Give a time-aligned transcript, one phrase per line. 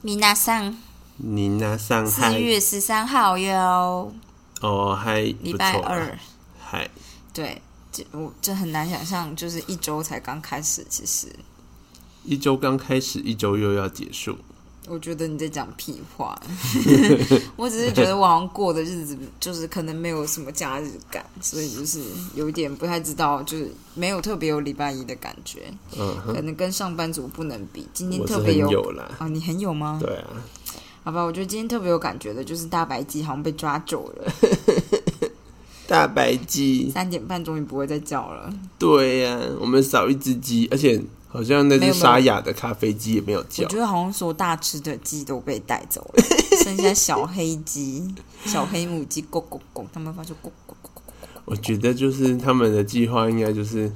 [0.00, 0.76] 米娜桑，
[1.16, 4.12] 你那上四月十三号哟，
[4.60, 6.16] 哦，还礼拜二。
[6.60, 6.88] 还，
[7.34, 7.60] 对，
[7.90, 10.86] 这我这很难想象，就是一周才刚开始。
[10.88, 11.26] 其实
[12.22, 14.38] 一周刚开始，一周又要结束。
[14.86, 16.38] 我觉得你在讲屁话，
[17.56, 22.00] 我只是觉得我好像过的日子就是可能没有什么假日感，所以就是
[22.34, 27.86] 有一点不太知道，就是没有特别有礼拜一的感觉，嗯哼，可能跟上班族不能比。
[27.92, 28.68] 今天特别有。
[29.18, 29.98] 啊，你很有吗？
[30.00, 30.28] 对啊，
[31.04, 34.32] 好吧，我觉得今天特别有感觉的就是大白鸡好像被抓走了，
[35.86, 38.52] 大白鸡，三点半终于不会再叫了。
[38.78, 43.68] 对呀、我们少一只鸡，而且好像那只沙哑的咖啡鸡也没有叫我。
[43.68, 46.24] 觉得好像所有大只的鸡都被带走了，
[46.64, 48.02] 剩下小黑鸡、
[48.44, 51.00] 小黑母鸡，咕咕咕，他们发出咕咕咕咕咕。
[51.44, 53.90] 我觉得就是他们的计划应该就是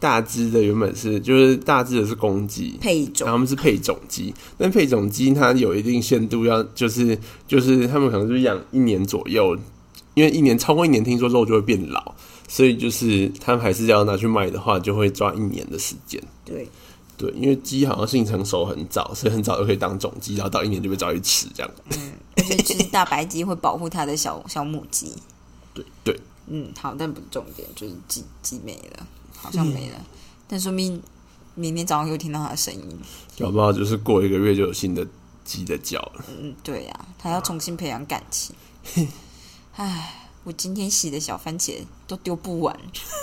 [0.00, 9.56] 大只的原本是就是大只的是公鸡，配种他们是配种鸡，但配种鸡它有一定限度要，就是就是他们可能就养一年左右，
[10.14, 12.14] 因为一年超过一年，听说肉就会变老，
[12.52, 16.22] 所以就是他们还是要拿去卖的话，就会抓一年的时间。
[16.44, 16.68] 对，
[17.16, 21.72] 对，因为鸡好像性成熟很早，所以很早就可以当种鸡，然后到一年就被抓去吃这样。
[22.36, 25.14] 而且就是大白鸡会保护它的小小母鸡。
[25.72, 29.96] 对对，嗯，好，但不是重点，就是鸡鸡没了，好像没了，
[30.46, 31.02] 但说明
[31.54, 32.98] 明天早上又听到它的声音。
[33.38, 35.06] 搞不好就是过一个月就有新的
[35.42, 36.24] 鸡的叫了。
[36.28, 38.54] 嗯，对呀、它要重新培养感情。
[39.76, 41.74] 唉，我今天洗的小番茄
[42.06, 42.76] 都丢不完，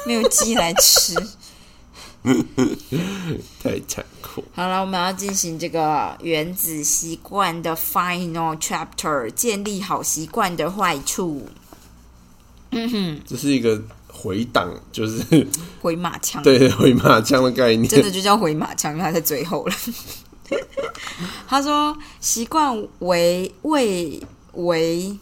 [0.05, 1.13] 没有鸡来吃。
[3.61, 4.43] 太残酷。
[4.53, 11.47] 好了，我们要进行这个原子习惯的 final chapter，建立好习惯的坏处。
[13.25, 15.47] 这是一个回档，就是
[15.81, 17.87] 回马枪，对回马枪的概念。
[17.87, 19.75] 真的就叫回马枪，因为它在最后了。
[21.47, 24.21] 他说：“习惯为为
[24.53, 25.17] 为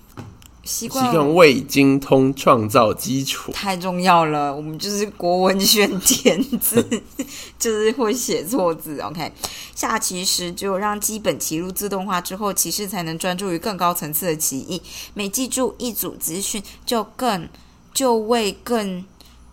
[0.68, 3.52] 习习惯惯为精通创造基础。
[3.54, 6.86] 太重要了，我们就是国文选填字，
[7.58, 9.00] 就是会写错字。
[9.00, 9.32] OK，
[9.74, 14.82] 下棋时只有让基本棋路自动化之后，棋士才能专注于更高层次的棋艺。
[15.14, 17.48] 每记住一组资讯，就更
[17.94, 19.04] 就为更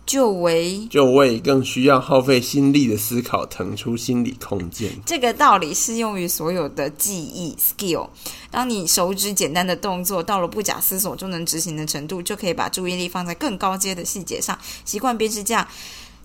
[0.05, 4.91] 就为就为更需要耗费心力的思考腾出心理空间。
[5.05, 8.07] 这个道理适用于所有的记忆 skill。
[8.51, 14.57] 当你手指简单的动作到了不假思索就能执行的程度，就可以把注意力放在更高阶的细节上。
[14.85, 15.67] 习惯便是这样，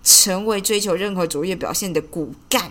[0.05, 2.71] 成为追求任何卓越表现的骨干。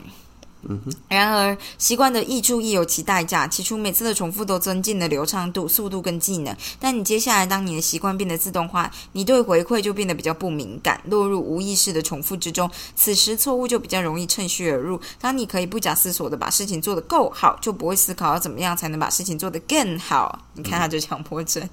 [1.07, 3.47] 然而，习惯的益处亦有其代价。
[3.47, 6.55] 起初，每次的重复都增进了流畅度、速度跟技能。
[6.79, 12.69] 但你接下来，当你的习惯变得自动化，你对回馈就变得比较不敏感，落入无意识的重复之中。
[12.95, 14.99] 此时，错误就比较容易趁虚而入。
[15.19, 20.39] 当你可以不假思索的把事情做得够好，就不会思考要怎么样才能把事情做得更好。
[20.55, 21.67] 你看，他就强迫症。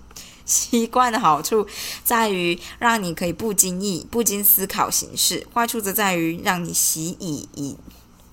[0.44, 1.66] 习惯的好处
[2.04, 7.76] 在于让你可以不经意、不经思考行事；坏处则在于让你习以以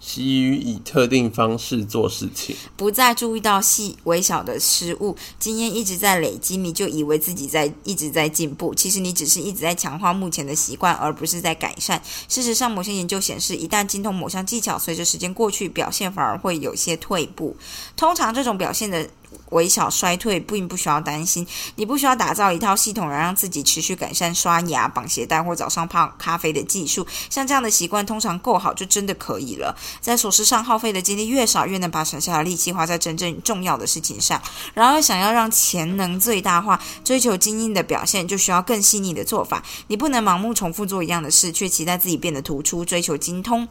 [0.06, 8.76] 习于以特定方式做事情，不再注意到细微小的失误，经验一直在累积，你就以为自己在一直在进步。
[8.76, 12.02] 其实你只是一直在强化目前的习惯，而不是在改善。
[12.28, 17.56] 事实上，某些研究显示，一旦精通某项技巧，随着时间过去，表现反而会有些退步。
[17.96, 19.08] 通常这种表现的
[19.50, 21.46] 微小衰退并不需要担心，
[21.76, 27.06] 你不需要打造一套系统来让自己持续改善刷牙、绑鞋带或早上泡咖啡的技术。
[27.30, 29.76] 像这样的习惯通常够好，就真的可以了。
[30.02, 34.42] 在琐事上耗费的精力越少，越能把省下的力气花在真正重要的事情上。
[34.74, 39.64] 然而，想要让潜能最大化，追求精英的表现，就需要更细腻的做法。
[39.88, 43.68] 你不能盲目重复做一样的事，却期待自己变得突出，追求精通。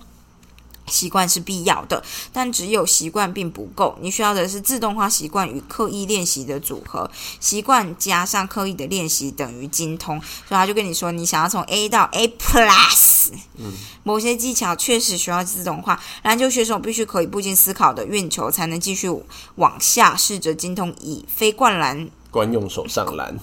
[0.86, 3.96] 习惯是必要的，但只有习惯并不够。
[4.00, 7.10] 你需要的是自动化习惯与刻意练习的组合。
[7.40, 10.20] 习惯加上刻意的练习等于精通。
[10.20, 13.72] 所以他就跟你说，你想要从 A 到 A plus，嗯，
[14.02, 16.00] 某些技巧确实需要自动化。
[16.22, 19.08] 篮球选手必须可以不经思考的运球，才能继续
[19.56, 23.38] 往下试着精通以非灌篮惯用手上篮。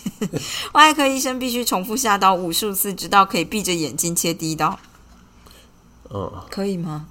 [0.72, 4.78] 外科医生必须重复下刀无数次，直到可以闭着眼睛切第一刀。
[6.10, 7.06] 嗯，可以吗？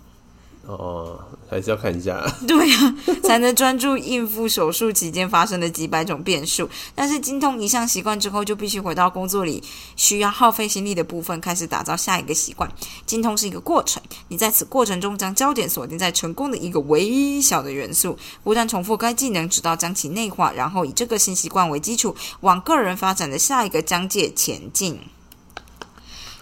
[0.66, 1.18] 哦，
[1.50, 2.22] 还是要看一下。
[2.46, 6.70] 对啊，才能专注应付手术期间发生的几百种变数。
[6.94, 9.64] 但是精通一项习惯之后，就必须回到工作里
[9.96, 12.70] 需要耗费心力的部分，开始打造下一个习惯。
[13.06, 25.00] 精通是一个过程，你在此过程中将焦点锁定在成功的一个微小的元素，不断重复该技能，直到将其内化，然后以这个新习惯为基础，往个人发展的下一个疆界前进。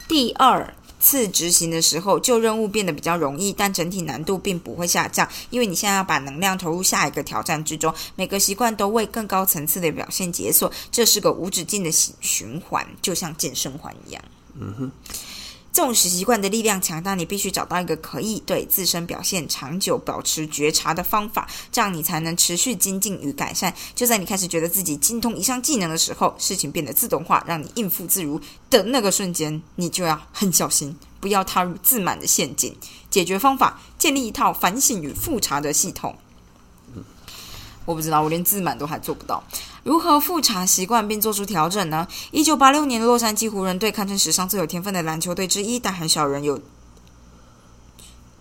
[0.08, 0.74] 第二。
[1.06, 14.24] 次执行的时候，旧任务变得比较容易，但整体难度并不会下降，因为你现在要把能量投入下一个挑战之中，每个习惯都为更高层次的表现解锁，这是个无止境的循环，就像健身环一样。
[14.60, 14.92] 嗯哼。
[15.76, 23.74] 重视习惯的力量强大，你必须找到一个可以对自身表现长久保持觉察的方法，这样你才能持续精进与改善。
[23.94, 28.40] 就在你开始觉得自己精通一项技能的时候，事情变得自动化，让你应付自如
[28.70, 32.74] 的那个瞬间，你就要很小心，不要踏入自满的陷阱。
[33.10, 36.16] 解决方法：建立一套反省与复查的系统。
[37.86, 39.44] 我不知道，我连自满都还做不到。
[39.84, 42.08] 如何复查习惯并做出调整呢？
[42.32, 46.60] 一九八六年的洛杉矶湖人队堪称史上最有天分的篮球队之一，但很少人有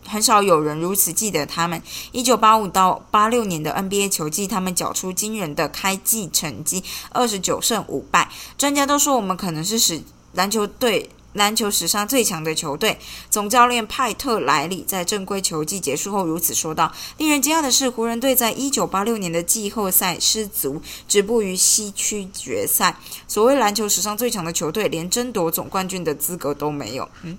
[0.07, 1.83] 很少有人如此记得他们。
[2.13, 8.31] 一九八五到八六年的 NBA 球季，他们缴出惊人的开季成绩，二十九胜五败。
[8.57, 10.03] 专家都说，我们可能是使
[10.33, 11.11] 篮球队。
[11.35, 12.99] 篮球史上最强的球队
[13.29, 22.97] 总教练派特莱里在正规球季结束后如此说道：“令人惊讶的是，湖人队在一九八六年的季后赛失足，止步于西区决赛。
[23.29, 27.37] 所谓篮球史上最强的球队，连争夺总冠军的资格都没有。”嗯。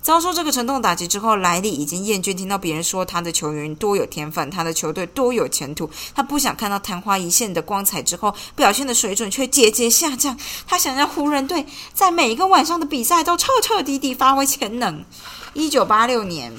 [0.00, 5.90] 遭受这个沉重打击之后，莱利已经厌倦听到别人说他的球员多有天分，他的球队多有前途。
[6.14, 10.38] 他不想看到昙花一现的光彩之后，表现的水准却节节下降。
[10.66, 15.04] 他想让湖人队在每一个晚上的比赛都彻彻底底发挥潜能。
[15.52, 16.52] 一九八六年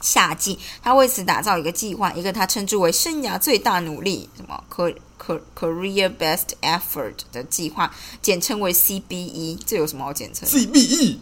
[0.00, 7.92] 夏季，他为此打造一个计划，一个他称之为生涯最大努力（什么可可 career best effort） 的计划，
[8.22, 9.58] 简称为 CBE。
[9.66, 11.18] 这有什么好简称？CBE。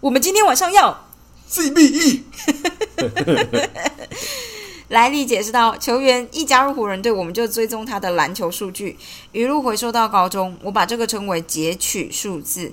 [0.00, 1.06] 我们今天晚上要
[1.50, 2.20] CBE。
[4.88, 8.96] 莱利解释道，球员一加入湖人队，我们就追踪他的篮球数据，
[9.32, 10.56] 一路回收到高中。
[10.62, 12.72] 我把这个称为截取数字。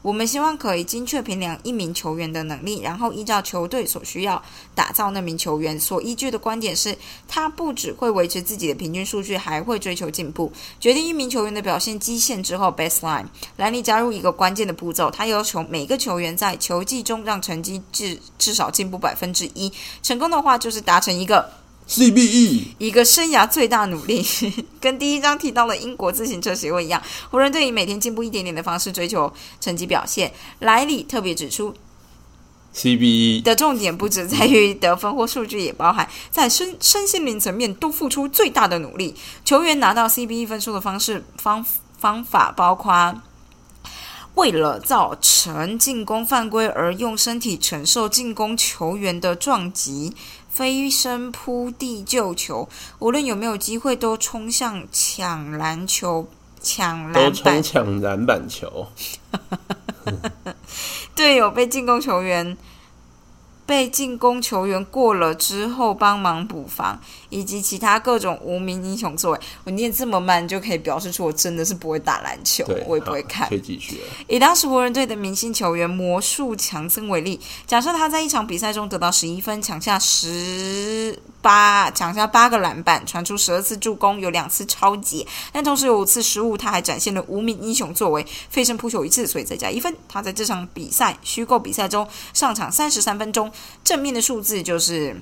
[0.00, 4.40] 我们希望可以精确评量一名球员的能力，然后依照球队所需要
[4.74, 5.78] 打造那名球员。
[5.78, 6.96] 所依据的观点是，
[7.26, 10.52] 他不只会维持自己的平均数据，还会追求进步。
[10.78, 19.72] 决定一名球员的表现基线之后，baseline，兰尼加入一个关键的步骤，他要求每个球员在球季中让成绩至至少进步百分之一。
[20.02, 21.50] 成功的话，就是达成一个。
[21.88, 24.22] CBE 一个生涯最大努力，
[24.78, 30.32] 跟第一章提到的英国自行车协会一样，湖人队以每天进步一点点的方式追求成绩表现。
[30.58, 31.74] 莱里特别指出
[32.74, 39.14] ，CBE 的重点不只在于得分或数据，也包含在身身心灵层面都付出最大的努力。
[39.42, 41.64] 球员拿到 CBE 分数的方式方
[41.98, 43.22] 方法包括。
[44.34, 50.14] 为了造成进攻犯规而用身体承受进攻球员的撞击，
[50.48, 52.68] 飞身扑地救球，
[52.98, 56.28] 无论有没有机会都冲向抢篮球、
[56.60, 58.88] 抢篮板、抢篮板球。
[61.14, 62.56] 队友被进攻球员。
[63.68, 66.98] 被进攻球员过了之后帮忙补防，
[67.28, 73.46] 以及其他各种无名英雄作为，我念这么慢就可以表示出我真的是不会打篮球，我也不会看。
[73.46, 74.00] 可以继续。
[74.26, 89.96] 以当时湖人队的明星球员魔术强森为例，假设他在一场比赛中得到十一分，抢下十八抢下八个篮板，传出十二次助攻，有两次超级，但同时有五次失误，他还展现了无名英雄作为，飞身扑球一次，所以再加一分。
[90.06, 93.50] 他在这场比赛虚构比赛中上场三十三分钟。
[93.82, 95.18] 正面的数字就是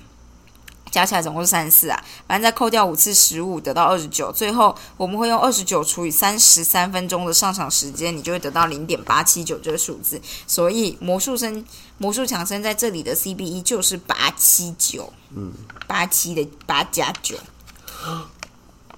[0.97, 4.33] 加起来总共是三十四啊，反正再扣掉五次十五，得到二十九。
[4.33, 10.19] 最后我们会用二十九除以三十三分钟的上场时间，你就会得到零点八七九这个数字。
[10.47, 11.62] 所以魔术生
[11.99, 15.53] 魔术强生在这里的 CBE 就是八七九，嗯，
[15.87, 17.37] 八七的八加九。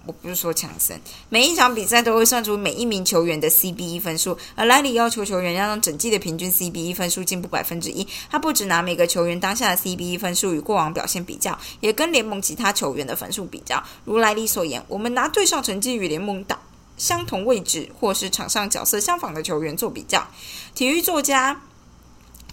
[0.09, 0.99] 我不是说强森，
[1.29, 8.09] 每一场比赛都会算出每一名球员的 CBE 分数，而莱里要求球员要让整季的平均 CBE 分数进步百分之一。
[8.31, 13.85] 他不只拿每个球员当下的 CBE 分数与过往表现比较，也跟联盟其他球员的分数比较。
[14.07, 16.59] 如莱里所言，我们拿对上成绩与联盟打
[16.97, 20.27] 相同位置或是场上角色相仿的球员做比较。
[20.75, 21.61] 体育作家。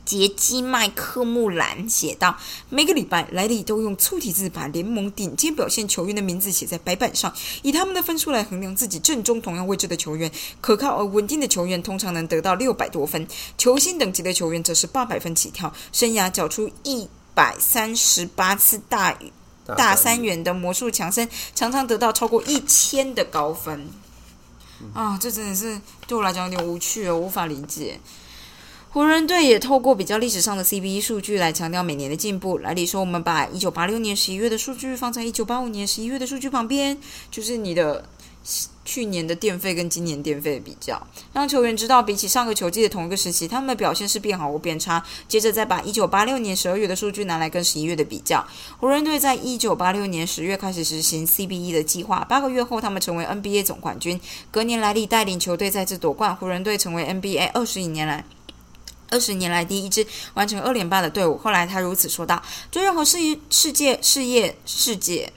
[0.06, 2.38] 杰基麦克穆兰写道
[2.70, 7.34] ：“每个礼拜，莱利都用粗体字把联盟顶尖表现球员的名字写在白板上，
[7.64, 10.32] 以他们的分数来衡量自己正中同样位置的球员。
[10.62, 15.74] 可靠而稳定的球员通常能得到六百多分，球星等级的球员则是八百分起跳。
[15.92, 19.18] 生涯缴出一百三十八次大
[19.66, 23.90] 大三元的魔术强森，常常得到超过一千的高分。
[24.94, 28.00] 啊，这真的是对我来讲有点无趣哦，无法理解。”
[28.96, 32.60] 湖人队也透过比较历史上的 CBE 数据来强调每年的进步。
[32.60, 36.98] 莱里说：“我们把1986年11月的数据放在1985年11月的数据旁边，
[37.30, 38.08] 就是你的
[38.86, 45.04] 去年的电费跟今年电费的比较，让球员知道比起上个球季的同一个时期，他们的表现是变好或变差。
[45.28, 48.48] 接着再把一九八六年十二月的数据拿来跟十一月的比较，
[48.80, 54.18] 湖人队在一九八六年十月开始实行 CBE 的计划，八个月后他们成为 NBA 总冠军。
[54.50, 58.24] 隔年莱利带领球队再次夺冠，湖人队成为 NBA 二十一年来。
[59.16, 61.38] 二十年来第一支完成二连霸的队伍。
[61.38, 65.32] 后来他如此说道：“对任何事业、世界、事业、世界，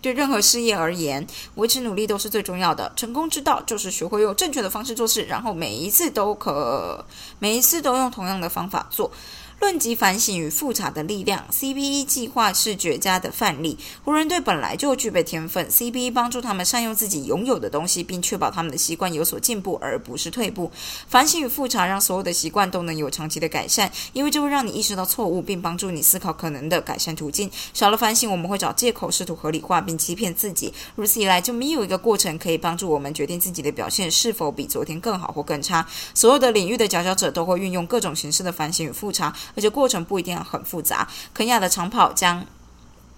[0.00, 2.92] 对任何事业而言，维持努力都是最重要的。
[2.94, 7.04] 成功之道就是学会用正确的方式做事，然后每一次都可，
[7.40, 9.10] 每一次都用同样的方法做。”
[9.58, 13.78] 论及反省与复查的力量，CBE 计划是绝佳的范例。
[14.04, 20.70] 湖人队本来就具备天分，CBE 帮助他们善用自己拥有的东西，并确保他们的习惯有所进步，而不是退步。
[21.08, 27.50] 反省与复查让所有的习惯都能有长期的改善，因为这会让你意识到错误，并帮助你思考可能的改善途径。
[27.72, 30.72] 少了反省，我们会找借口，试图合理化并欺骗自己。
[30.94, 35.84] 如此一来，就没有一个过程可以帮助我们决定自己的表现是否比昨天更好或更差。
[36.12, 39.34] 所有的领域的佼佼者都会运用各种形式的反省与复查。
[39.54, 41.08] 而且过程不一定很复杂。
[41.32, 42.44] 肯亚的长跑将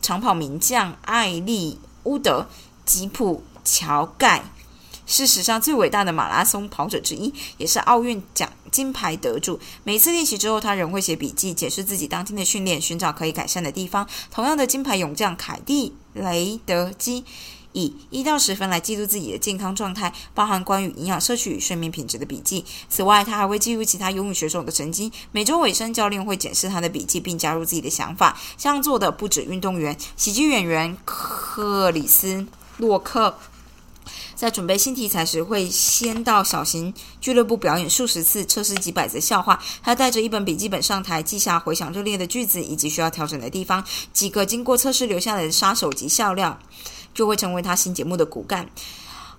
[0.03, 2.47] 长跑名将艾利乌德
[2.85, 4.45] 吉普乔盖
[5.07, 9.59] 是史上最伟大的马拉松跑者之一，也是奥运奖金牌得主。
[9.83, 14.07] 每次练习之后，他仍会写笔记，解释自己当天的训练，寻找可以改善的地方。
[14.31, 17.25] 同样的，金牌勇将凯蒂雷德基。
[17.73, 22.65] 以一到十分来记录自己的健康状态，包含关于营养摄取与睡眠品质的笔记。
[22.89, 25.13] 此外，他还会记录其他游泳选手的成绩。
[25.33, 28.39] 每周尾声，教练会检视他的笔记，并加入自己的想法。
[28.57, 32.47] 这样做的不止运动员，喜剧演员克里斯
[32.79, 33.39] 洛克
[34.35, 39.61] 在准备新题材时，会先到小型俱乐部表演数十次，测试几百则笑话。
[39.83, 43.85] 他带着一本笔记本上台，记下回想热烈的句子以及需要调整的地方。
[44.13, 46.57] 几个经过测试留下来的杀手级笑料。
[47.19, 48.71] 就会成为他新节目的骨干。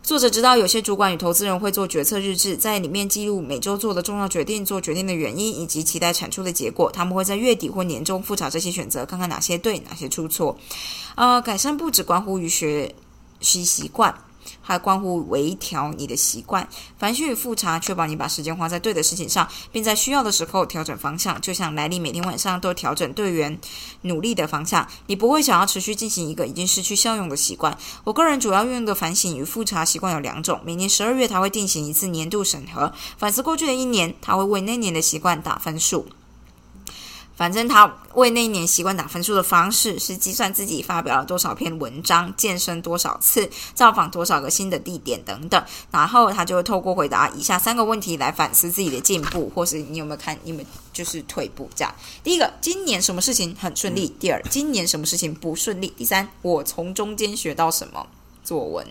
[0.04, 6.92] 作者知道有些主管与投资人会做决策日志，在里面记录每周做的重要决定、做决定的原因以及期待产出的结果。
[6.92, 10.58] 他们会在月底或年终复查这些选择，看看哪些对，哪些出错。
[11.16, 12.94] 呃，改善不只关乎于学
[13.40, 14.14] 习习惯。
[14.70, 21.42] 还关乎微调你的习惯，反省与复查，确保你把时间花在对的事情上，并在需要的时候调整方向。
[21.42, 23.60] 就像莱利每天晚上都调整队员
[24.04, 27.76] 努力的方向，你不会想要持续进行一个已经失去效用的习惯。
[28.04, 36.06] 我个人主要运用的反省与复查习惯有两种：每年十二月，他会进行一次年度审核，反思过去的一年，他会为那年的习惯打分数。
[37.40, 51.96] 反正他为那一年习惯打分数的方式是计算自己发表了多少篇文章、健身多少次、造访多少个新的地点等等，然后他就会透过回答以下三个问题来反思自己的进步，或是你有没有看你们就是退步这样。
[52.22, 54.14] 第一个，今年什么事情很顺利？
[54.20, 55.88] 第二，今年什么事情不顺利？
[55.96, 58.06] 第三，我从中间学到什么？
[58.44, 58.86] 作文。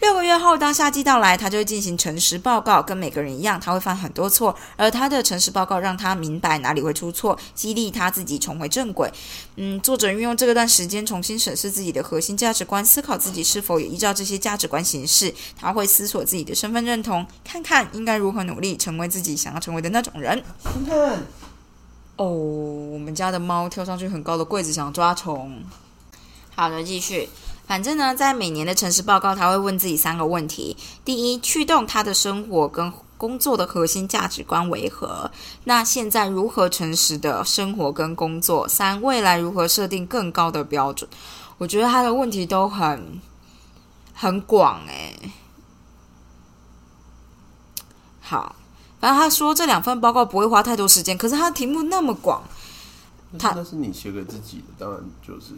[0.00, 2.82] 六个月后，当夏季到来，他就会进行诚实报告。
[2.82, 9.12] 跟每个人一样，他会犯很多错，而他的诚实报告让他明白哪里会出错，激励他自己重回正轨。
[9.56, 15.34] 嗯，作者运用这段时间重新审视自己的核心价值观，思考自己是否也依照这些价值观行事。
[15.58, 20.42] 他会思索自己的身份认同，看看应该如何努力成为自己想要成为的那种人。
[20.64, 21.26] 看看，
[22.16, 25.62] 哦，我们家的猫跳上去很高的柜子想抓虫。
[26.56, 27.28] 好的，继续。
[27.70, 35.30] 反正呢，在每年的城市报告，他会问自己三个问题：第一，驱动他的生活跟工作的核心价值观为何？
[35.62, 38.66] 那现在如何诚实的生活跟工作？
[38.66, 41.08] 三，未来如何设定更高的标准？
[41.58, 43.20] 我觉得他的问题都很
[44.14, 45.30] 很广诶。
[48.20, 48.56] 好，
[48.98, 52.42] 反正他说这两份报告不会花太多时间，可是他的题目那么广，
[53.38, 55.52] 他那是你写给自己的，当然就是。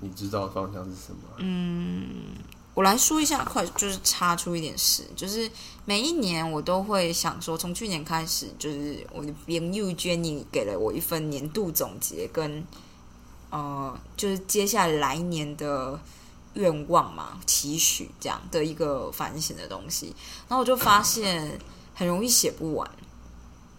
[0.00, 1.22] 你知道方向是什么？
[1.38, 2.34] 嗯，
[2.74, 5.50] 我来说一下，快就是插出一点事，就是
[5.84, 12.62] 每一年我都会想说，从去年开始，就是我的朋友 Jenny 给了我一份年度总结，跟
[13.50, 15.98] 呃，就是接下来年的
[16.54, 20.14] 愿望嘛，期许这样的一个反省的东西，
[20.48, 21.58] 然后我就发现
[21.94, 22.90] 很容易写不完。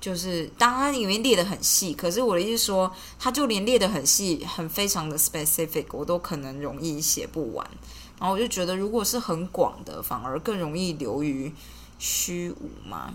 [0.08, 7.70] 就是当它里面列的很细，可是我的意思说，它就连列的很细、很非常的 specific，我都可能容易写不完。
[8.18, 11.52] 然后我就觉得，如果是很广的，反而更容易流于
[12.00, 13.14] 虚无嘛。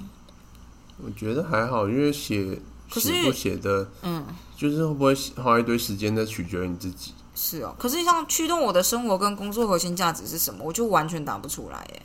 [1.03, 7.15] 我觉得还好，因为写写不写的，嗯，就是会不会花一堆时间的，取决于你自己。
[7.35, 12.03] 是哦，可是像驱动我的生活跟工作核心价值是什么，我就完全答不出来耶。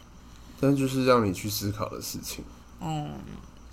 [0.62, 2.46] 但就是让你去思考的事情。
[2.80, 3.12] 嗯。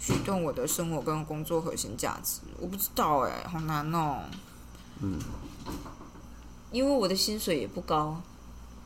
[0.04, 4.20] 驱动我的生活跟工作核心价值，我不知道哎，好难哦。
[5.00, 5.18] 嗯，
[6.70, 8.20] 因为我的薪水也不高，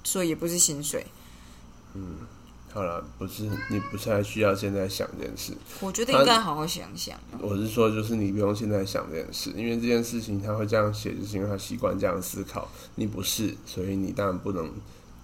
[0.05, 1.05] 所以也不是薪水。
[1.95, 2.19] 嗯
[2.73, 5.53] 好了，不是你不太需要现在想这件事。
[5.81, 7.19] 我觉得应该好好想想。
[7.41, 12.69] 我是说，就是你不用现在想这件事，因为这件事情他会这样写，就是因为他习惯这样思考。
[12.95, 14.71] 你不是，所以你当然不能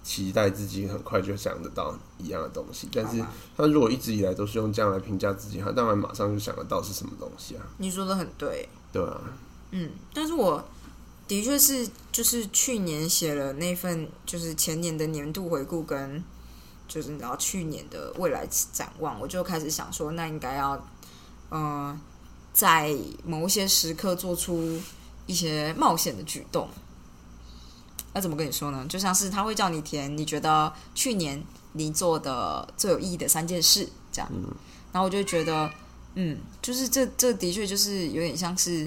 [0.05, 2.87] 期待自己很快就想得到一样的东西。
[2.93, 3.19] 但是
[3.57, 7.65] 他如果一直以来都是用这样来评价自己，他当然马上就想得到是什么东西啊。
[7.79, 9.19] 你说的很对，对啊，
[9.71, 10.63] 嗯，但是我
[11.27, 16.23] 的确是就是去年写了那份就是前年的年度回顾跟
[16.87, 20.87] 就是你知道去年的未来展望，我就开始想说，那应该要
[21.49, 21.99] 呃
[22.53, 22.95] 在
[23.25, 24.79] 某一些时刻做出
[25.25, 26.69] 一些冒险的举动。
[28.15, 28.85] 那怎么跟你说呢？
[28.87, 31.43] 就像是他会叫你填你觉得去年
[31.73, 34.31] 你做的最有意义的三件事，这样。
[34.93, 35.69] 然后我就觉得，
[36.13, 38.83] 嗯，就是这这的确就是有点像是，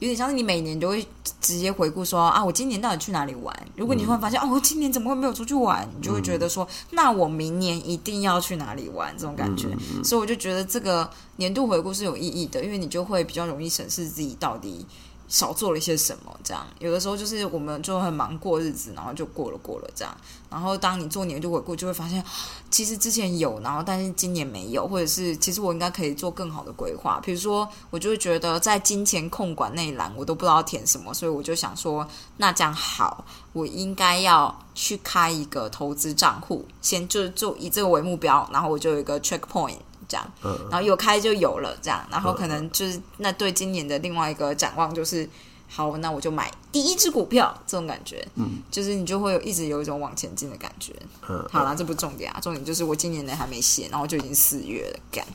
[0.00, 1.08] 有点像是你每年都会
[1.40, 3.56] 直接回顾说啊，我今年到底去哪里玩？
[3.74, 5.88] 如果你突然发现哦，我今年怎么会没有出去玩？
[5.96, 9.16] 你就会觉得说，那我明年一定要去哪里玩？
[9.16, 9.66] 这种感觉。
[10.04, 14.84] 所以我就觉得这个年度回顾是有意义的，因为你就会比较容易审视自己到底。
[15.32, 16.38] 少做了一些什么？
[16.44, 20.14] 这样有的时候就是我们就很忙过日子，然后就过了过了这样。
[20.50, 22.22] 然后当你做年度回顾，就会发现
[22.70, 27.18] 其实之前有，然后但是今年没有，或者是其实我应该可以做更好的规划。
[27.24, 33.24] 比如说，我就会觉得在金钱控管那一栏，我都不知道填什么，所以我就想说，那这样好，
[33.54, 39.78] 我应该要去开一个投资账户，先就就以这个为目标，然后我就有一个 check point。
[40.12, 45.26] 这样，然后有开就有了，这样，然后可能就是那对今年的另外一个展望就是，
[45.70, 50.94] 好，那我就买第一只股票，这种感觉，嗯，就是你就会有一直有一种往前进的感觉。
[51.30, 55.26] 嗯，好啦，这不重点啊，重点就是我今年的还没写，然后就已经四月了，干。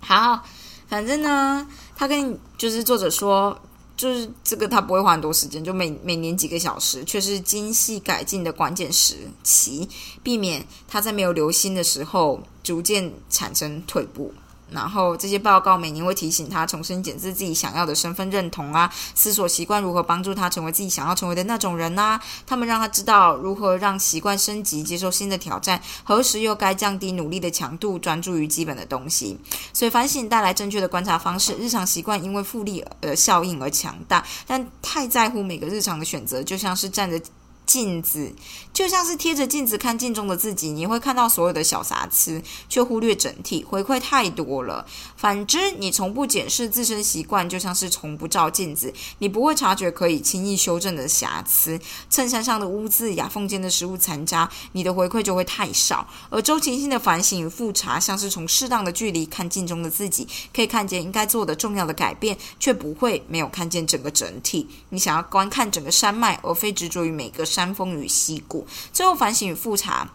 [0.00, 0.44] 好，
[0.86, 3.58] 反正呢，他跟就是作者说。
[3.98, 9.88] 就是这个，他不会花很多时间，就每每年几个小时，却是精细改进的关键时期，
[10.22, 14.32] 避免他在没有留心的时候逐渐产生退步。
[14.70, 22.20] 然后这些报告每年会提醒他重新检视自己想要的身份认同啊，思索习惯如何帮助他成为自己想要成为的那种人呐。
[22.46, 29.38] 他们让他知道如何让习惯升级，接受新的挑战，何时又该降低努力的强度，专注于基本的东西。
[29.72, 37.20] 所以反省带来正确的观察方式，日常习惯因为复利的效应而强大，但太在乎每个日常的选择，就像是站着。
[37.68, 38.32] 镜子
[38.78, 43.64] 就像是贴着镜子看镜中的自己，你会看到所有的小瑕疵，却忽略整体。
[43.64, 44.86] 回馈太多了。
[45.16, 51.76] 反之，你从不检视自身习惯，就像是从不照镜子，你不会察觉可以轻易修正的瑕疵。
[52.08, 56.06] 衬衫上的污渍、牙缝间的食物残渣，你的回馈就会太少。
[56.30, 64.68] 而周期性的反省与复查，像是从适当的距离看镜中的自己，可以看见应该做的重要的改变，却不会没有看见整个整体。
[64.90, 67.44] 你想要观看整个山脉，而非执着于每个。
[67.48, 70.10] 山峰与溪谷，最后反省与复查，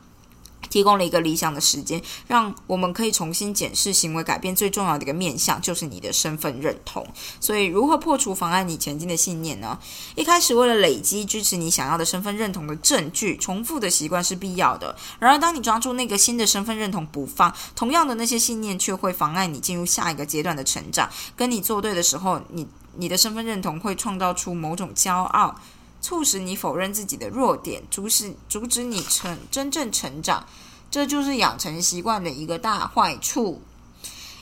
[0.70, 7.06] 提供了一个理想的时间，让我们可以重新检视行为改变最重要的一个面向，就是你的身份认同。
[7.40, 9.78] 所以，如何破除妨碍你前进的信念呢？
[10.16, 14.96] 一开始，为了累积支持你想要的身份认同的证据，重复的习惯是必要的。
[15.20, 21.08] 然而，当你抓住那个新的身份认同不放，同样的那些信念却会妨碍你进入下一个阶段的成长。
[21.36, 25.56] 跟你作对的时候，你你的身份认同会创造出某种骄傲。
[26.04, 30.46] 促使你否认自己的弱点，阻止阻止你成真正成长，
[30.92, 33.62] 这就是养成习惯的一个大坏处。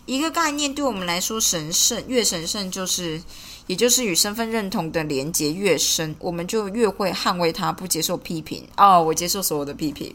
[0.08, 3.21] 一个概念对我们来说神圣，越神圣就是，
[3.67, 8.67] 也就是与身份认同的连结越深，我们就越会捍卫它，不接受批评。
[8.76, 10.13] 哦，我接受所有的批评。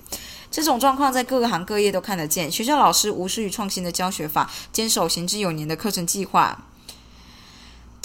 [0.50, 2.50] 这种状况在各个行各业都看得见。
[2.50, 6.66] 学校老师无视于创新的教学法，坚守行之有年的课程计划。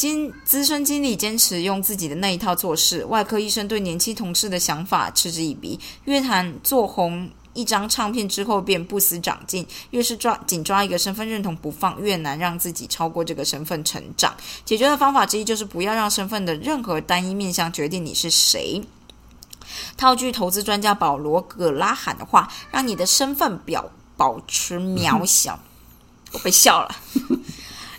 [0.02, 5.80] 经资深经理坚持用自己的那一套做事，外科医生对年轻同事的想法嗤之以鼻。
[6.06, 14.36] 乐坛做红一张唱片之后便不思长进，越是抓紧抓一个身份认同不放，越难让自己超过这个身份成长。
[14.66, 18.82] 解决的方法之一就是不要让身份的任何单一面向决定你是谁。
[19.98, 25.60] 套句投资专家保罗·葛拉罕的话：“让你的身份表保持渺小。
[26.34, 26.96] ”我被笑了。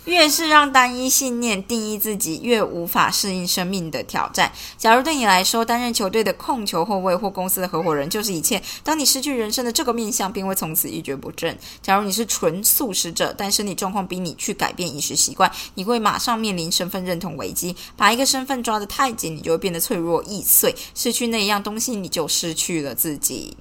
[0.05, 4.51] 越是让单一信念定义自己，越无法适应生命的挑战。
[4.77, 11.57] 假如对你来说，担任球队的控球后卫或公司的合伙人就是一切，当你失去人生的这个面相，便会从此一蹶不振。
[11.81, 17.75] 假如你是纯素食者，但身体状况逼你去改变饮食习惯，你会马上面临身份认同危机。
[17.95, 20.75] 把一个身份抓得太紧，你就会变得脆弱易碎。
[20.93, 23.55] 失去那一样东西，你就失去了自己。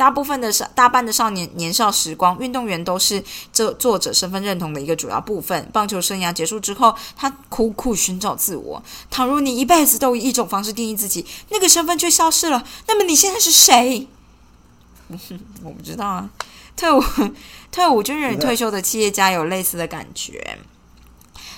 [0.00, 5.68] 大部分的少大半的少年年少时光，运动员都是这作者身份认同的一个主要部分。
[5.74, 8.82] 棒球生涯结束之后，他苦苦寻找自我。
[9.10, 14.08] 倘若你一辈子都以一种方式定义自己，那个身份却消失了，那么你现在是谁？
[15.62, 16.30] 我不知道啊。
[16.74, 17.04] 退伍
[17.70, 20.58] 退伍军人与退休的企业家有类似的感觉。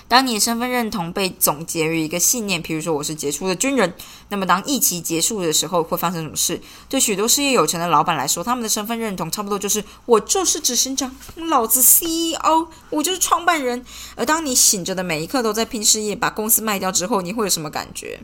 [0.09, 3.95] 当你的身份认同被总结于一个信念，比如说我是杰出的军人，
[4.29, 6.61] 那么当疫情结束的时候会发生什么事？
[6.89, 13.85] 对许多事业有成的老板来说，他们的身份认同差不多就是我就是执行长，老子 CEO，我就是创办人。
[14.17, 18.21] 而当你醒着的每一刻都在拼事业，把公司卖掉之后，你会有什么感觉？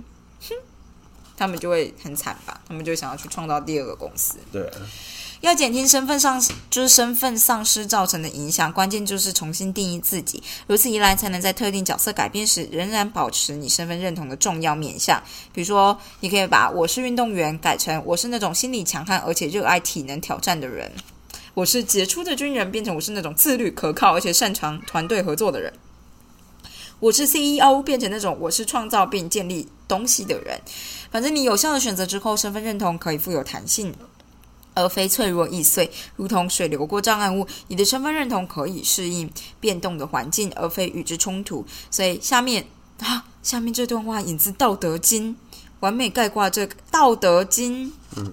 [0.49, 0.55] 哼，
[1.39, 2.61] 他们就会很惨吧？
[2.69, 4.37] 他们就想要去创造第二个公司。
[4.53, 4.71] 对。
[5.41, 15.23] 要减轻身份上就是身份丧失造成的影响，关键就是重新定义自己，如此一来才能在特定角色改变时仍然保持你身份认同的重要面向。
[15.53, 20.91] 比如说，你可以把“我是运动员”改成“我是那种心理强悍而且热爱体能挑战的人
[21.55, 25.73] ”；“我是杰出的军人”变成“我是那种自律可靠而且擅长团队合作的人
[26.99, 30.61] ”；“我是 CEO” 变成那种“我是创造并建立东西的人”。
[31.13, 33.95] 反正你有效的选择之后，身份认同可以富有弹性。
[34.79, 37.47] 而非脆弱易碎，如同水流过障碍物。
[37.67, 41.67] 你的身份认同可以适应变动的环境，而非与之冲突。
[41.91, 42.67] 所以下面
[43.01, 45.35] 啊，下面这段话引自《道德经》，
[45.81, 47.89] 完美概括这《道德经》。
[48.17, 48.33] 嗯，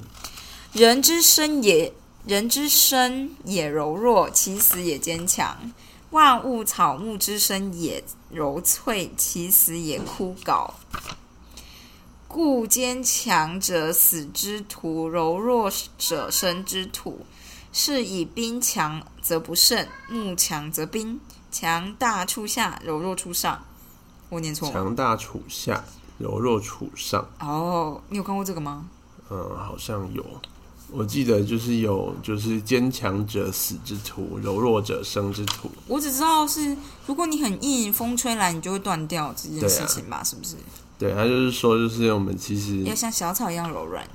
[0.73, 1.91] 人之生也，
[2.27, 5.71] 人之生也柔弱，其死也坚强。
[6.11, 10.71] 万物草木之生也柔脆，其死也枯槁。
[12.35, 17.25] 故坚强者死之徒，柔弱者生之徒。
[17.71, 21.17] 是以兵强则不胜，木强则兵。
[21.49, 23.63] 强大处下，柔弱处上。
[24.27, 24.69] 我念错。
[24.69, 25.81] 强大处下，
[26.17, 27.25] 柔弱处上。
[27.39, 28.89] 哦，你有看过这个吗？
[29.29, 30.25] 嗯，好像有。
[30.91, 35.71] 我记得就是有，就是坚强者死之徒，柔弱者生之徒。
[35.87, 36.75] 我只知道是，
[37.07, 40.21] 如果你很硬，风吹来你就会断掉这件事情吧？
[40.21, 40.57] 是不是？
[40.97, 44.07] 对他就是说，就是我们其实要像小草一样柔软。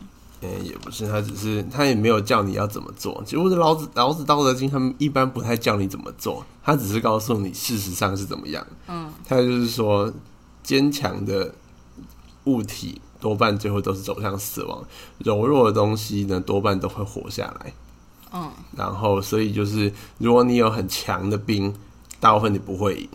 [0.42, 3.22] 嗯，也不是，他只是他也没有叫你要怎么做。
[3.26, 8.66] 其实老子老子道德经他们一般不太叫你怎么做，他只是告诉你事实上是怎么样。
[8.88, 10.10] 嗯，他就是说，
[10.62, 11.54] 坚强的
[12.44, 14.82] 物体多半最后都是走向死亡，
[15.18, 17.74] 柔弱的东西呢多半都会活下来。
[18.32, 21.74] 嗯，然后所以就是，如果你有很强的兵，
[22.18, 23.08] 大部分你不会赢，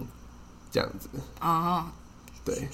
[0.71, 1.10] 这样子。
[1.39, 1.91] 啊。
[2.45, 2.69] 对，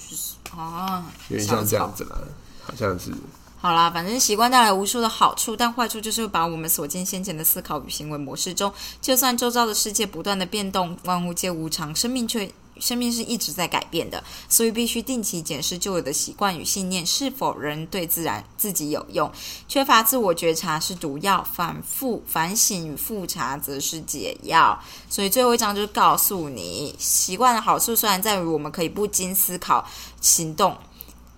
[0.54, 2.18] 哦，有点像这样子啦，
[2.62, 3.10] 好像是。
[3.58, 8.72] 好啦，反正习惯带来无数的好处，但坏处就是会把我们锁进先前的思考与行为模式中。
[9.00, 12.52] 就算周遭的世界不断的变动，万物皆无常，生命却。
[12.80, 19.30] 生命是一直在改变的，所以必须定期检视旧有的习惯与信念是否仍对自然自己有用。
[19.68, 24.78] 缺乏自我觉察是毒药，反复反省与复查则是解药。
[25.08, 29.86] 所以最后一章就是告诉你，习惯的好处虽然在于我们可以不经思考
[30.20, 30.76] 行动。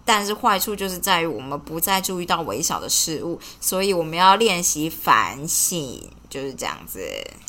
[0.04, 7.00] 但是坏处就是在于我们不再注意到微小的事物，所以我们要练习反省，就是这样子。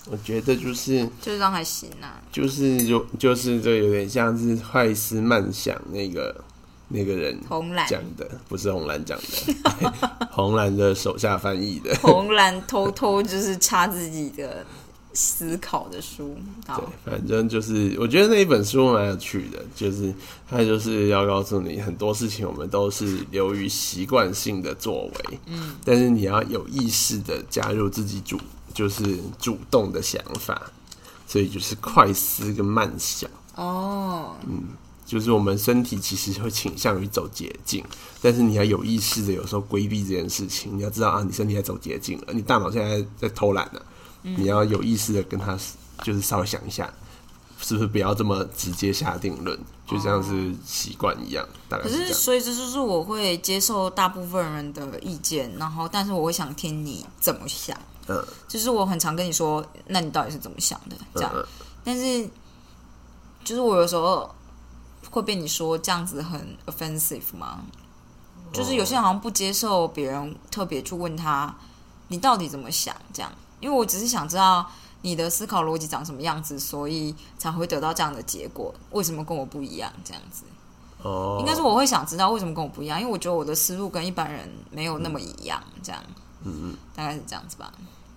[0.10, 6.34] 我觉得就是就是让还行啊，就是就就是这有点像是坏思慢想那个
[6.88, 9.94] 那个人红蓝讲的，不是红蓝讲的，
[10.32, 14.66] 红蓝的手下翻译的，红蓝偷偷就是插自己的。
[15.16, 16.36] 思考的书，
[16.68, 16.76] 对，
[17.06, 20.14] 反正就是我觉得那一本书蛮有趣的，就是
[20.50, 28.38] 它就是要告诉你很多事情，我们都是流于习惯性的作为，嗯，但是你要有意识的加入自己主，
[28.74, 30.62] 就是主动的想法，
[31.26, 34.64] 所以就是快思跟慢想，哦，嗯，
[35.06, 37.82] 就是我们身体其实会倾向于走捷径，
[38.22, 43.66] 但是你要有意识的有时候规避这件事情，你要知道啊，你身体在走捷径了，你大脑现在在偷懒
[44.32, 44.36] 呢。
[44.38, 45.58] 你要有意识的跟他，
[46.04, 46.92] 就是稍微想一下，
[47.60, 49.58] 是不是不要这么直接下定论，
[49.88, 51.48] 就像是习惯一样。
[51.70, 57.78] 大概可是，所以这就是我会接受大部分人的意见，然后但是我会想听你怎么想。
[58.08, 60.96] 嗯，就是我很常跟你说，那你到底是怎么想的？
[61.16, 61.34] 这样，
[61.84, 62.30] 但是
[63.44, 64.30] 就是我有时候
[65.10, 67.62] 会被你说这样子很 offensive 吗？
[68.54, 71.56] 就是有些人好像不接受别人特别去问他，
[72.10, 72.96] 你到底怎么想？
[73.12, 73.32] 这样。
[73.60, 74.66] 因为我只是想知道
[75.02, 78.74] 你的思考逻辑长什么样子，所以才会得到这样的结果。
[78.92, 79.92] 为什么跟我不一样？
[80.04, 80.44] 这样子，
[81.02, 85.62] 哦，应该是我会想知道为什么跟我不一样，因为我觉得我的思路跟一般人没有那么一样。
[85.84, 86.02] 这样，
[86.44, 87.72] 嗯嗯，大概是这样子吧。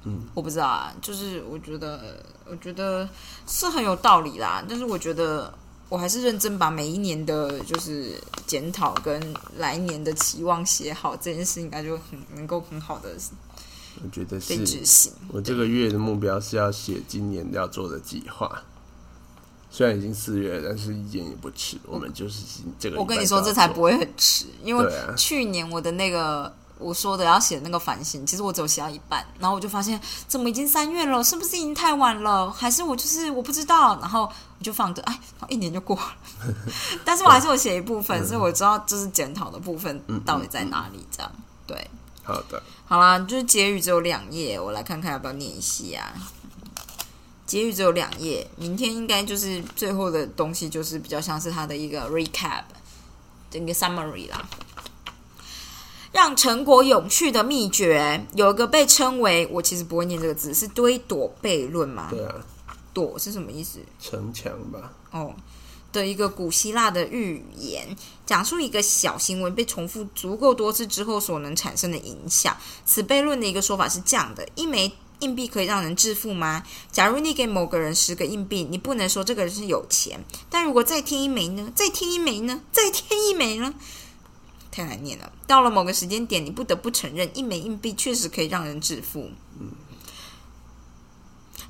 [0.05, 3.07] 嗯，我不知道啊，就是我觉得，我觉得
[3.47, 4.65] 是很有道理啦。
[4.67, 5.53] 但是我觉得，
[5.89, 8.15] 我还是认真把每一年的，就是
[8.47, 13.11] 检讨跟来年的期望写好，这件事应该就很能够很好的。
[14.03, 18.63] 我觉得是，我这个月的目标是要写今年要做的计划。
[19.71, 21.77] 虽然已经四月，但是一点也不迟。
[21.87, 22.99] 我们就是这个。
[22.99, 32.51] 我跟你说，这才不会很迟，因为去年我的那个我说的要写那个反省，其实我只有写到一半，然后我就发现怎么已经三月了，是不是已经太晚了？
[32.51, 36.13] 还是我就是我不知道，然后我就放着，哎，一年就过了。
[37.05, 41.05] 但是我还是有写一部分，所以我知道这是检讨的部分到底在哪里。
[41.11, 41.31] 这样
[41.67, 41.91] 对，
[42.23, 46.11] 好的，好啦，就是结语只有两页，我来看看要不要念一下。
[47.45, 52.63] 结语只有两页，明天应该就是最后的东西，就是比较像是它的一个 recap，
[53.51, 54.49] 整个 summary 啦。
[56.13, 62.09] 让成果永续的秘诀，有一个被称为我其实不会念这个字，是堆躲悖论嘛？
[62.11, 62.35] 对啊，
[62.95, 63.81] 躲是什么意思？
[64.01, 64.93] 城墙吧。
[65.11, 65.35] 哦，
[65.93, 67.97] 的一个古希腊的寓言，
[68.27, 72.57] 讲述一个小行为被重复足够多次之后所能产生的影响。
[72.85, 76.63] 此悖论的一个说法是这样的：一枚硬币可以让人致富吗？
[76.93, 81.73] 假如你给某个人十个硬币，你不能说这个人是有钱，但如果再添一枚呢？
[81.75, 82.61] 再添一枚呢？
[82.71, 83.75] 再添一枚呢？
[84.71, 85.33] 太难念了。
[85.47, 89.31] 到了某个时间点，你不得不承认，一枚硬币确实可以让人致富。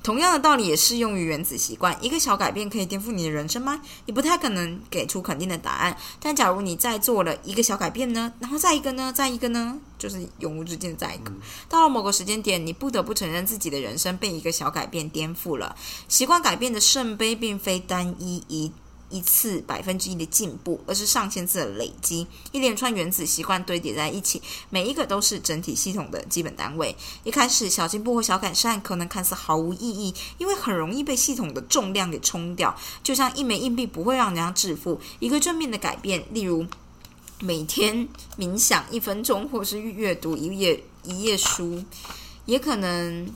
[0.09, 1.95] 同样的道理也适用于原子习惯。
[2.01, 3.79] 一个小改变可以颠覆你的人生吗？
[4.07, 5.95] 你不太可能给出肯定的答案。
[6.19, 8.33] 但假如你再做了一个小改变呢？
[8.41, 9.13] 然后再一个呢？
[9.15, 9.79] 再一个呢？
[9.99, 11.31] 就是永无止境的再一个。
[11.69, 15.77] 到了某个时间点，你不得不承认自己的人生被一个小改变颠覆了。
[16.09, 18.73] 习惯改变的圣杯并非单一一。
[19.11, 26.95] 一次百分之一的进步，而是上千次的累积，一连串原子习惯堆叠在一起，每一个都是整体系统的基本单位。
[27.25, 32.77] 一开始小进步或小改善可能看似毫无意义，因为很容易被系统的重量给冲掉。
[33.03, 36.67] 就像一枚硬币不会让人家致富，一个正面的改变，例如
[37.41, 41.83] 每天冥想一分钟，或是阅读一页一页书，
[42.45, 43.29] 也可能。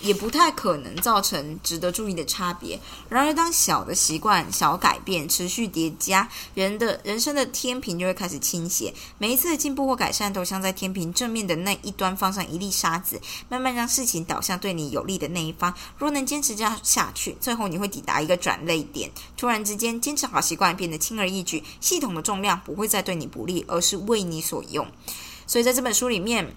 [0.00, 2.78] 也不太可能造成值得注意的差别。
[3.08, 8.92] 然而，当小的习惯、小改变持续叠加，人的人生的天平就会开始倾斜。
[9.18, 15.74] 每一次的进步或改善，都像在天平正面的那一端放上一粒沙子，慢慢让事情导向对你有利的那一方。
[15.98, 19.10] 若能坚持这样下去，最后你会抵达一个转泪点。
[19.36, 24.86] 突然之间，坚持好习惯变得轻而易举，系统的重量不会再对你不利，而是为你所用。
[25.46, 26.54] 所以，在这本书里面。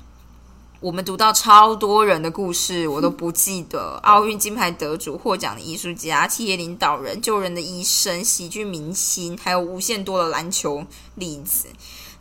[0.83, 3.97] 我们读到超多人的故事，我都不记得。
[4.03, 11.67] 奥运金牌得主、获奖的艺术家、企业领导人、救人的医生、喜剧明星，还有无限多的篮球例子，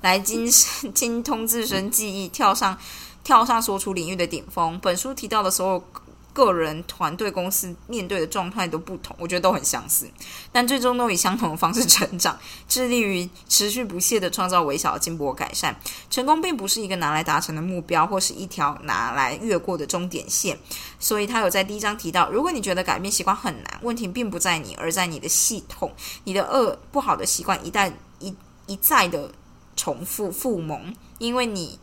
[0.01, 0.48] 来精
[0.94, 2.79] 精通自身记忆，跳上
[3.25, 4.79] 跳上说出领域的顶峰。
[4.79, 5.85] 本书提到的所有。
[6.33, 10.09] 个人、团队、公司面对的状态都不同，我觉得都很相似，
[10.51, 15.79] 但最终都以相同的方式成长，致力于持续不懈的创造微小的进步和改善。
[16.11, 20.59] 成功并不是一个拿来达成的目标，或是一条拿来越过的终点线。
[20.99, 25.92] 所以他有在第一章提到，如果你觉得改变习惯很难，问题并不在你，而在你的系统。
[26.25, 28.35] 你的恶不好的习惯一旦一
[28.66, 29.31] 一再的
[29.77, 31.79] 重复复萌，因为你。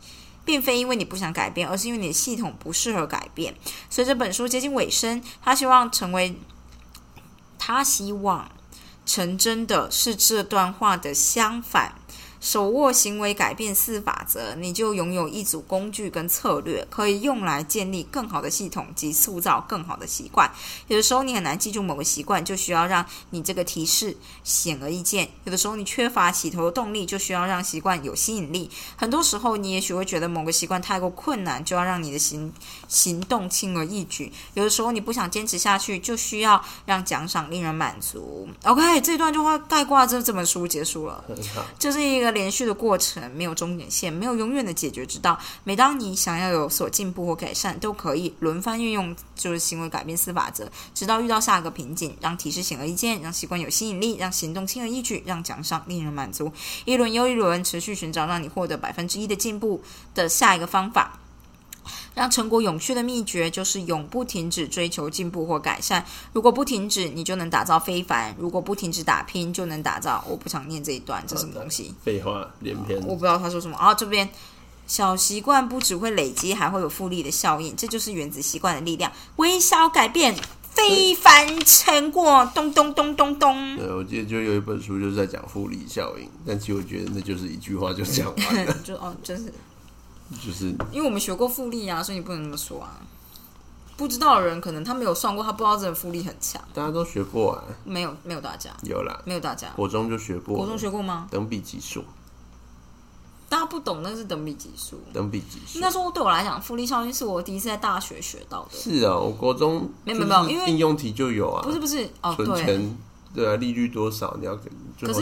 [0.50, 3.54] 并非因为你不想改变，而是因为你的系统不适合改变。
[3.88, 6.34] 随着本书接近尾声，他希望成为，
[7.56, 8.50] 他希望
[9.06, 11.99] 成真的是这段话的相反。
[12.40, 20.50] 手握行为改变四法则，你就拥有一组工具跟策略，可以用来建立更好的系统及塑造更好的习惯。
[20.88, 28.70] 有的时候你很难记住某个习惯，就需要让你这个提示显而易见；有的时候你缺乏起头的动力，就需要让习惯有吸引力。
[28.96, 32.50] 很多时候你也许会觉得某个习惯太过困难，就要让你的行
[32.88, 34.32] 行动轻而易举。
[34.54, 38.48] 有的时候你不想坚持下去，就需要让奖赏令人满足。
[38.64, 41.22] OK，这段就话概括这这本书结束了，
[41.78, 42.29] 就是一个。
[42.30, 45.38] 连续的过程没有终点线，没有永远的解决之道。
[45.64, 56.52] 每当你想要有所进步或改善，都可以轮番运用就是行为改变四法则，直到遇到下一个瓶颈，让提示显而易见，让习惯有吸引力，让行动轻而易举，让奖赏令人满足。
[56.84, 59.82] 一轮又一轮，持续寻找让你获得百分之一的进步
[60.14, 61.18] 的下一个方法。
[62.20, 66.04] 让成果永续的秘诀就是永不停止追求进步或改善。
[66.34, 70.22] 如果不停止，你就能打造非凡；如果不停止打拼，就能打造。
[70.28, 71.94] 我不想念这一段，这什么东西？
[72.04, 73.00] 废话连篇。
[73.06, 73.94] 我不知道他说什么啊。
[73.94, 74.28] 这边
[74.86, 79.10] 小习惯不只会累积，还会有复利的效应，这就是原子习惯的力量。
[79.36, 80.36] 微小改变，
[80.74, 82.52] 非凡成果。
[82.54, 83.78] 咚咚咚咚咚。
[83.78, 88.76] 对，我记得就有一本书就是在讲复利效应，但其实我觉得那就是一句话就讲完了。
[88.84, 89.50] 就哦，就是。
[90.30, 93.00] 就是因为我们学过复利啊，所以你不能那么说啊。
[93.96, 96.62] 不知道的人可能他没有算过，他不知道这个复利很强。
[96.72, 97.64] 大家都学过啊？
[97.84, 99.68] 没有，没有大家有啦，没有大家。
[99.76, 101.28] 国中就学过，国中学过吗？
[101.30, 102.02] 等比级数。
[103.50, 105.76] 大家不懂那是等比级数，等比级数。
[105.76, 108.70] 应该说对我来讲，复利效应是我第一次在大学学到的。
[108.70, 111.60] 是啊，我国中没有没有，因为应用题就有啊。
[111.62, 112.96] 不是不是哦，存钱
[113.34, 114.70] 对啊，利率多少你要给？
[115.00, 115.20] 可是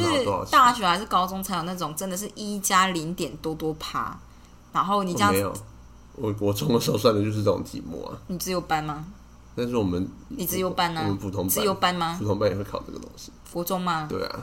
[0.52, 4.16] 大学还是高中才有那种真的是一加零点多多趴。
[4.72, 5.54] 然后你这样子，我没有，
[6.16, 8.18] 我国中的时候算的就是这种题目啊。
[8.26, 9.04] 你自由班吗？
[9.56, 12.24] 但是我们你自由班呢、我们普通班自由班吗普？
[12.26, 13.32] 通班也会考这个东西。
[13.52, 14.06] 国中吗？
[14.08, 14.40] 对啊，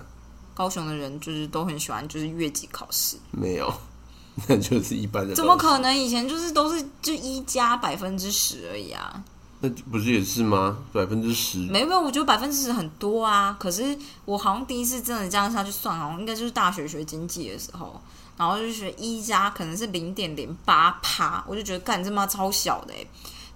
[0.53, 3.73] 高雄的人就是都很喜欢就是越级考试，没有，
[4.47, 5.33] 那就是一般的。
[5.33, 5.55] 怎么？
[5.55, 5.95] 可能？
[5.95, 9.23] 以前就是都是就一加百分之十而已啊。
[9.61, 10.77] 那不是也是吗？
[10.91, 11.59] 百分之十。
[11.59, 13.55] 没有没有，我觉得百分之十很多啊。
[13.57, 18.01] 可是我好像第一次真的这样下去算，好像应该就是大学学经济的时候，
[18.37, 23.05] 然后就学一加可能是零点零八趴，我就觉得干这妈超小的哎、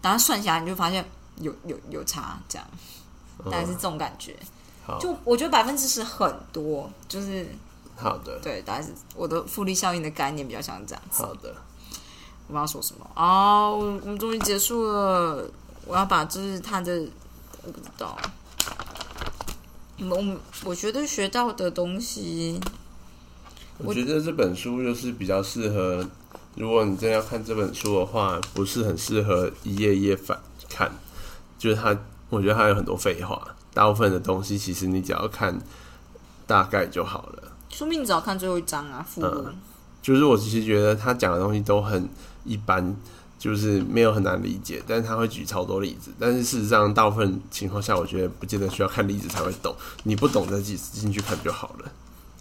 [0.02, 1.04] 然后算下来你就发现
[1.38, 2.68] 有有有差这样，
[3.46, 4.36] 大概是这种感觉。
[4.88, 7.48] 嗯，就我觉得百分之十很多，就是
[7.96, 11.24] 好的，对，大概是我的复利效应的概念比较像这样子。
[11.24, 11.56] 好的。
[12.48, 15.48] 我们要说什么哦，我我们终于结束了。
[15.86, 17.08] 我要把就是他的，
[17.64, 18.18] 我不知道。
[20.00, 22.60] 我我我觉得学到的东西，
[23.80, 26.06] 我觉得这本书就是比较适合，
[26.56, 30.38] 如果你真的要看这本书的话，不是很适合一页一页翻
[30.70, 30.92] 看。
[31.58, 31.98] 就是它，
[32.30, 35.58] 我觉得它有很多废话，大部分的东西其实你只要看
[36.46, 37.52] 大概就好了。
[37.70, 39.48] 说明你只要看最后一章啊，附录。
[40.02, 42.08] 就是我其实觉得他讲的东西都很
[42.46, 42.96] 一般，
[43.38, 46.12] 就是没有很难理解，但是他会举超多例子。
[46.18, 51.92] 但是事实上，大部分情况下，我觉得不见得需要看例子才会懂，你不懂再自己进去看就好了。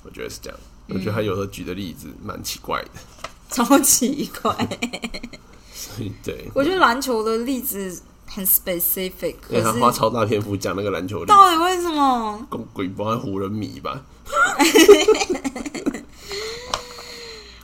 [0.05, 0.59] 我觉得是这样。
[0.89, 2.91] 我觉得他有时候举的例子蛮奇怪的，
[3.51, 4.53] 超奇怪。
[5.75, 12.47] 所以对，我觉得篮球的例子很 specific，因为他花超大篇幅讲那个篮球例子，到底为什么？
[12.51, 14.03] 公鬼包湖人迷吧？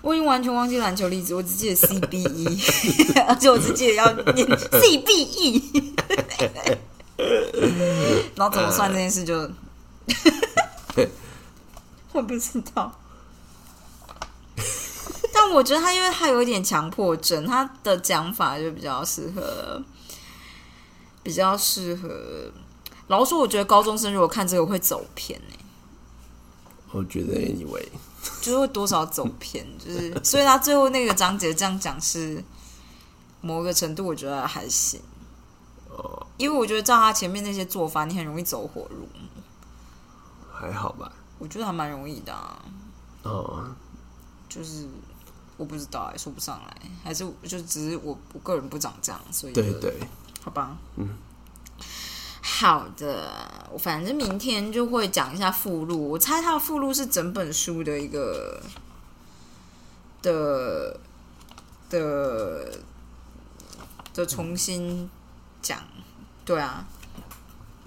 [0.00, 5.92] 我已经完全忘记篮球例子，我只记得 CBE，而且我只记得要念 CBE，
[8.36, 9.50] 然后怎么算这件事就，
[12.12, 12.92] 我不知道。
[15.34, 19.82] 但我觉得他，因为他有一点强迫症，他的讲法就比较适合，
[21.24, 22.52] 比较适合。
[23.08, 25.58] 老实说，我觉得高中生如果看这个会走偏欸
[26.92, 27.84] 我觉得 anyway，
[28.40, 32.42] 就是会多少走偏，就是所以他最后那个章节这样讲是
[33.40, 35.00] 某个程度，我觉得还行。
[35.90, 39.08] 哦，因为我觉得照他前面那些做法，你很容易走火入魔。
[40.52, 41.10] 还好吧？
[41.38, 42.64] 我觉得还蛮容易的、啊，
[43.24, 43.74] 哦，
[44.48, 44.88] 就是
[45.56, 49.94] 我不知道哎、说不上来，还是就只是我我个人不长这样，所以就对对，
[50.42, 51.08] 好吧，嗯，
[52.42, 56.10] 好的，我反正明天就会讲一下附录。
[56.10, 58.60] 我猜它的附录是整本书的一个
[60.22, 60.98] 的
[61.88, 62.78] 的
[64.12, 65.08] 的重新
[65.62, 65.78] 讲，
[66.44, 66.84] 对啊，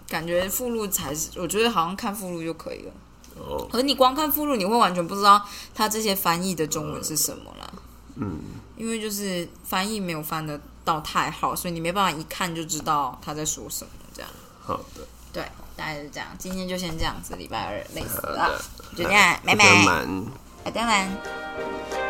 [0.07, 2.93] 感觉附录才是，我觉得好像看附录就可以了。
[3.39, 7.73] 哦，可是你光看附录，你会完全不知道他这些翻译的中文是什么啦。
[8.15, 8.39] 嗯，
[8.75, 13.91] 因为就是翻译没有翻得到太好，所以你没办法一看就知道他在说什么。
[14.13, 14.31] 这样，
[14.63, 15.43] 好的，对，
[15.75, 16.27] 大概是这样。
[16.39, 18.61] 今天就先这样子，礼拜二累死了的，
[18.95, 20.71] 就这样，拜拜拜，拜。
[20.71, 22.06] 拜拜。